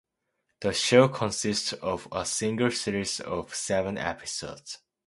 [0.61, 4.79] The show consists of a single series of seven episodes.